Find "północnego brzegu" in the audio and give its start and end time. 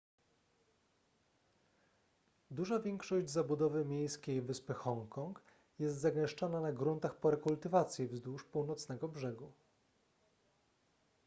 8.43-9.51